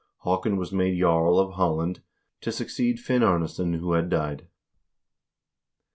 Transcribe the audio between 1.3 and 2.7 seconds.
of Halland to